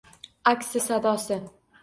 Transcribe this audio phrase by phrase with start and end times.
[0.51, 1.39] Aksi sadosi.